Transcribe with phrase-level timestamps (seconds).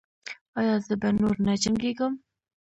[0.59, 2.13] ایا زه به نور نه جنګیږم؟